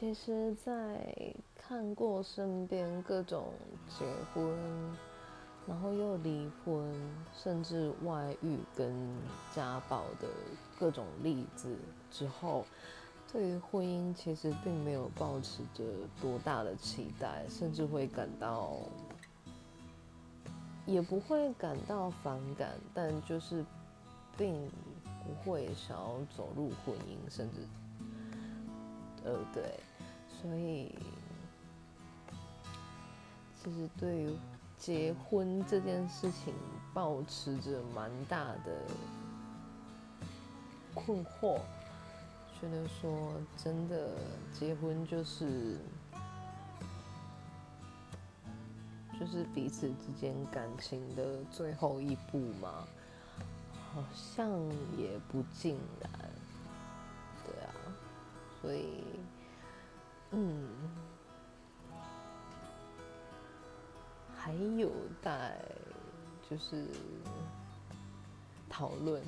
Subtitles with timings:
[0.00, 1.14] 其实，在
[1.54, 3.52] 看过身边各种
[3.86, 4.56] 结婚，
[5.66, 6.90] 然后又离婚，
[7.34, 8.96] 甚至外遇跟
[9.54, 10.26] 家暴的
[10.78, 11.76] 各种例子
[12.10, 12.64] 之后，
[13.30, 15.84] 对于婚姻其实并没有抱持着
[16.18, 18.78] 多大的期待，甚至会感到，
[20.86, 23.62] 也不会感到反感，但就是
[24.38, 24.66] 并
[25.22, 27.58] 不会想要走入婚姻，甚至，
[29.24, 29.78] 呃，对，
[30.40, 30.94] 所以
[33.62, 34.36] 其实对于
[34.78, 36.54] 结婚这件事情，
[36.94, 38.86] 保持着蛮大的
[40.94, 41.60] 困惑。
[42.60, 44.10] 觉得说真的，
[44.52, 45.78] 结婚就是
[49.18, 52.86] 就是彼此之间感情的最后一步嘛，
[53.94, 54.50] 好像
[54.96, 56.10] 也不尽然，
[57.46, 57.72] 对啊，
[58.60, 59.02] 所以
[60.32, 60.68] 嗯，
[64.36, 65.60] 还有待
[66.48, 66.86] 就是
[68.68, 69.22] 讨论。